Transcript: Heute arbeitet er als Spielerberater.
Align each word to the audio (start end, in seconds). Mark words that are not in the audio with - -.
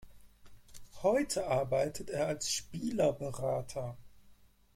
Heute 1.03 1.45
arbeitet 1.45 2.09
er 2.09 2.25
als 2.25 2.51
Spielerberater. 2.51 3.95